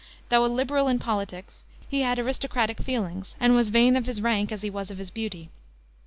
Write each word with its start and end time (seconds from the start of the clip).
Though 0.29 0.43
a 0.43 0.47
liberal 0.47 0.87
in 0.87 0.97
politics 0.97 1.63
he 1.87 2.01
had 2.01 2.17
aristocratic 2.17 2.79
feelings, 2.79 3.35
and 3.39 3.53
was 3.53 3.69
vain 3.69 3.95
of 3.95 4.07
his 4.07 4.19
rank 4.19 4.51
as 4.51 4.63
he 4.63 4.69
was 4.71 4.89
of 4.89 4.97
his 4.97 5.11
beauty. 5.11 5.51